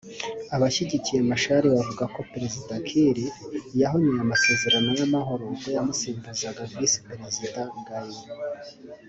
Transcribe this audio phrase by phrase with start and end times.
[0.55, 3.17] Abashyigikiye Machar bavuga ko Perezida Kiir
[3.81, 8.17] yahonyoye amasezerano y’amahoro ubwo yamusimbuzaga Visi Perezida Gai